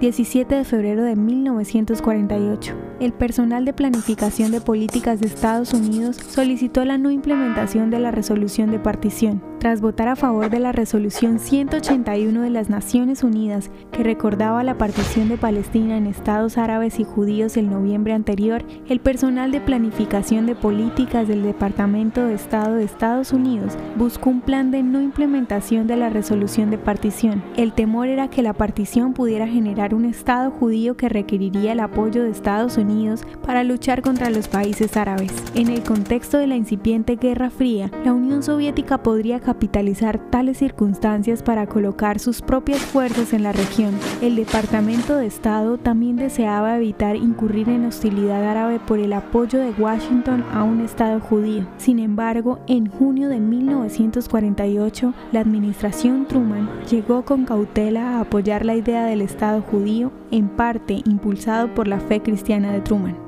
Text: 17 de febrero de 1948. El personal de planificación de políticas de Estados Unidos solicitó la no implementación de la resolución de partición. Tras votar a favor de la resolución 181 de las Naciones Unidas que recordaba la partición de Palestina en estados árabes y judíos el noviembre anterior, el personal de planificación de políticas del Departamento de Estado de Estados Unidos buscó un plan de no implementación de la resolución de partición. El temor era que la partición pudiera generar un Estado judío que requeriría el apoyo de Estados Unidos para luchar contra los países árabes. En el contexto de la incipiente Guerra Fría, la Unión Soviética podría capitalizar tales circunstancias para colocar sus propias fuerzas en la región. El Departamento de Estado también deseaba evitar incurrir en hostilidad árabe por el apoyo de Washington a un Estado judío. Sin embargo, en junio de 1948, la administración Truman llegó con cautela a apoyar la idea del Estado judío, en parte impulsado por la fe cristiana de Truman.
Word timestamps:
17 0.00 0.54
de 0.54 0.64
febrero 0.64 1.02
de 1.02 1.16
1948. 1.16 2.74
El 3.00 3.12
personal 3.12 3.64
de 3.64 3.72
planificación 3.72 4.52
de 4.52 4.60
políticas 4.60 5.18
de 5.18 5.26
Estados 5.26 5.74
Unidos 5.74 6.16
solicitó 6.16 6.84
la 6.84 6.98
no 6.98 7.10
implementación 7.10 7.90
de 7.90 7.98
la 7.98 8.12
resolución 8.12 8.70
de 8.70 8.78
partición. 8.78 9.42
Tras 9.58 9.80
votar 9.80 10.06
a 10.06 10.14
favor 10.14 10.50
de 10.50 10.60
la 10.60 10.70
resolución 10.70 11.40
181 11.40 12.42
de 12.42 12.50
las 12.50 12.70
Naciones 12.70 13.24
Unidas 13.24 13.70
que 13.90 14.04
recordaba 14.04 14.62
la 14.62 14.78
partición 14.78 15.28
de 15.28 15.36
Palestina 15.36 15.96
en 15.96 16.06
estados 16.06 16.56
árabes 16.58 17.00
y 17.00 17.04
judíos 17.04 17.56
el 17.56 17.68
noviembre 17.68 18.12
anterior, 18.12 18.64
el 18.88 19.00
personal 19.00 19.50
de 19.50 19.60
planificación 19.60 20.46
de 20.46 20.54
políticas 20.54 21.26
del 21.26 21.42
Departamento 21.42 22.24
de 22.24 22.34
Estado 22.34 22.76
de 22.76 22.84
Estados 22.84 23.32
Unidos 23.32 23.76
buscó 23.96 24.30
un 24.30 24.42
plan 24.42 24.70
de 24.70 24.84
no 24.84 25.00
implementación 25.00 25.88
de 25.88 25.96
la 25.96 26.08
resolución 26.08 26.70
de 26.70 26.78
partición. 26.78 27.42
El 27.56 27.72
temor 27.72 28.06
era 28.06 28.28
que 28.30 28.42
la 28.42 28.52
partición 28.52 29.12
pudiera 29.12 29.48
generar 29.48 29.92
un 29.92 30.04
Estado 30.04 30.52
judío 30.52 30.96
que 30.96 31.08
requeriría 31.08 31.72
el 31.72 31.80
apoyo 31.80 32.22
de 32.22 32.30
Estados 32.30 32.76
Unidos 32.76 33.24
para 33.44 33.64
luchar 33.64 34.02
contra 34.02 34.30
los 34.30 34.46
países 34.46 34.96
árabes. 34.96 35.32
En 35.56 35.66
el 35.68 35.82
contexto 35.82 36.38
de 36.38 36.46
la 36.46 36.54
incipiente 36.54 37.16
Guerra 37.16 37.50
Fría, 37.50 37.90
la 38.04 38.12
Unión 38.12 38.44
Soviética 38.44 39.02
podría 39.02 39.40
capitalizar 39.48 40.18
tales 40.28 40.58
circunstancias 40.58 41.42
para 41.42 41.66
colocar 41.66 42.18
sus 42.18 42.42
propias 42.42 42.82
fuerzas 42.82 43.32
en 43.32 43.42
la 43.42 43.52
región. 43.52 43.94
El 44.20 44.36
Departamento 44.36 45.16
de 45.16 45.24
Estado 45.24 45.78
también 45.78 46.16
deseaba 46.16 46.76
evitar 46.76 47.16
incurrir 47.16 47.70
en 47.70 47.86
hostilidad 47.86 48.44
árabe 48.44 48.78
por 48.78 48.98
el 48.98 49.14
apoyo 49.14 49.58
de 49.58 49.70
Washington 49.70 50.44
a 50.52 50.64
un 50.64 50.82
Estado 50.82 51.18
judío. 51.18 51.66
Sin 51.78 51.98
embargo, 51.98 52.58
en 52.66 52.90
junio 52.90 53.30
de 53.30 53.40
1948, 53.40 55.14
la 55.32 55.40
administración 55.40 56.26
Truman 56.28 56.68
llegó 56.90 57.24
con 57.24 57.46
cautela 57.46 58.18
a 58.18 58.20
apoyar 58.20 58.66
la 58.66 58.74
idea 58.74 59.06
del 59.06 59.22
Estado 59.22 59.62
judío, 59.62 60.12
en 60.30 60.50
parte 60.50 61.00
impulsado 61.06 61.74
por 61.74 61.88
la 61.88 62.00
fe 62.00 62.20
cristiana 62.20 62.70
de 62.70 62.82
Truman. 62.82 63.27